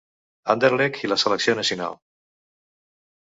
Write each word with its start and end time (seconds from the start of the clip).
Anderlecht 0.53 1.05
i 1.07 1.09
la 1.11 1.17
selecció 1.25 1.55
nacional 1.59 1.99